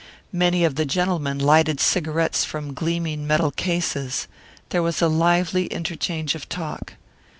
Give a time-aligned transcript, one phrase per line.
[0.33, 4.27] Many of the gentlemen lighted cigarettes from gleaming metal cases.
[4.69, 6.93] There was a lively interchange of talk.